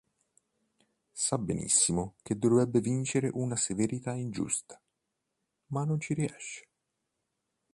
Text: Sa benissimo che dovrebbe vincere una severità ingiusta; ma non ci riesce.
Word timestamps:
Sa 1.13 1.37
benissimo 1.37 2.15
che 2.23 2.35
dovrebbe 2.35 2.79
vincere 2.81 3.29
una 3.33 3.55
severità 3.55 4.13
ingiusta; 4.15 4.81
ma 5.67 5.83
non 5.85 5.99
ci 5.99 6.15
riesce. 6.15 6.67